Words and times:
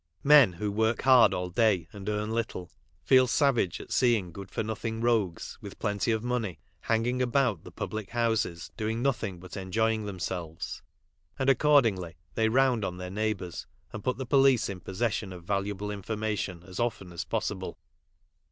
Men, 0.23 0.53
who 0.53 0.71
work 0.71 1.03
hard 1.03 1.31
all 1.31 1.51
day 1.51 1.87
and 1.91 2.09
earn 2.09 2.31
little, 2.31 2.71
feel 3.03 3.27
savage 3.27 3.79
at 3.79 3.91
seeing 3.91 4.31
good 4.31 4.49
for 4.49 4.63
nothing 4.63 4.99
rogues, 4.99 5.59
with 5.61 5.77
plenty 5.77 6.09
of 6.11 6.23
money, 6.23 6.59
hanging 6.79 7.21
about 7.21 7.63
the 7.63 7.71
public 7.71 8.09
houses 8.09 8.71
doing 8.75 9.03
nothing 9.03 9.39
but 9.39 9.55
enjoying 9.55 10.07
themselves, 10.07 10.81
and 11.37 11.51
accordingly 11.51 12.15
they" 12.33 12.49
round" 12.49 12.83
on 12.83 12.97
their 12.97 13.11
neighbours, 13.11 13.67
and 13.93 14.03
put 14.03 14.17
the 14.17 14.25
police 14.25 14.69
in 14.69 14.79
possession 14.79 15.31
of 15.31 15.43
valuable 15.43 15.91
information 15.91 16.63
as 16.63 16.79
often 16.79 17.11
as 17.13 17.23
possible. 17.23 17.77